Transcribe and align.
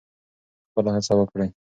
خپله 0.69 0.89
هڅه 0.95 1.13
وکړئ. 1.19 1.49